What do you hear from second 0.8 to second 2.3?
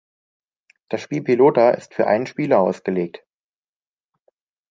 Das Spiel ""Pelota"" ist für einen